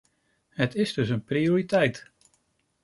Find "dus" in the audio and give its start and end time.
0.93-1.09